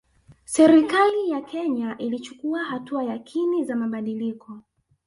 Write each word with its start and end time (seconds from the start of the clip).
Serikali 0.45 1.29
ya 1.29 1.41
Kenya 1.41 1.95
ilichukua 1.97 2.63
hatua 2.63 3.03
yakini 3.03 3.63
za 3.63 3.75
mabadiliko 3.75 4.59